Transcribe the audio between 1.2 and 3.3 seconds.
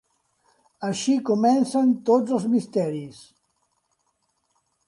comencen tots els misteris.